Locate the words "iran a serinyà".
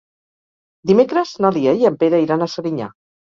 2.25-2.89